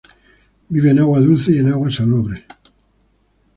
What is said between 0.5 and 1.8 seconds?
Vive en agua dulce y en